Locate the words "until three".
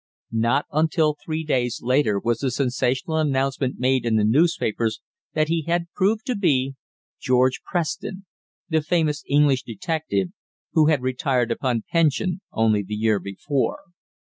0.71-1.43